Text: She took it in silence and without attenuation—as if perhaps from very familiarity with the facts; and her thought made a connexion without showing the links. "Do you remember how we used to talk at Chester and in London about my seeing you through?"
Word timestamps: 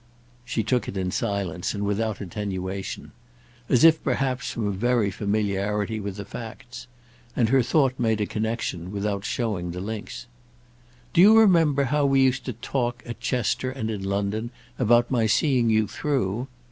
She 0.43 0.63
took 0.63 0.87
it 0.87 0.97
in 0.97 1.11
silence 1.11 1.75
and 1.75 1.85
without 1.85 2.21
attenuation—as 2.21 3.83
if 3.83 4.03
perhaps 4.03 4.49
from 4.49 4.73
very 4.73 5.11
familiarity 5.11 5.99
with 5.99 6.15
the 6.15 6.25
facts; 6.25 6.87
and 7.35 7.49
her 7.49 7.61
thought 7.61 7.99
made 7.99 8.19
a 8.19 8.25
connexion 8.25 8.91
without 8.91 9.23
showing 9.25 9.69
the 9.69 9.79
links. 9.79 10.25
"Do 11.13 11.21
you 11.21 11.37
remember 11.37 11.83
how 11.83 12.07
we 12.07 12.19
used 12.23 12.45
to 12.45 12.53
talk 12.53 13.03
at 13.05 13.19
Chester 13.19 13.69
and 13.69 13.91
in 13.91 14.01
London 14.03 14.49
about 14.79 15.11
my 15.11 15.27
seeing 15.27 15.69
you 15.69 15.85
through?" 15.87 16.47